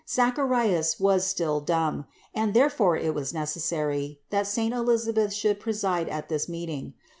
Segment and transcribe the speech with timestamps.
[0.09, 6.27] Zacharias was still dumb, and therefore it was necessary that saint Elisableth should preside at
[6.27, 6.95] this meeting.